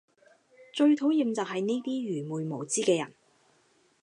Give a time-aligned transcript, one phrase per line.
[0.73, 3.13] 最討厭就係呢啲愚昧無知嘅人